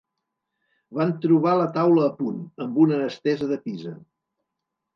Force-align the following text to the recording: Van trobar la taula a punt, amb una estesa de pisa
Van 0.99 1.13
trobar 1.25 1.53
la 1.59 1.67
taula 1.75 2.07
a 2.07 2.15
punt, 2.23 2.41
amb 2.67 2.81
una 2.87 2.99
estesa 3.11 3.53
de 3.55 3.61
pisa 3.69 3.97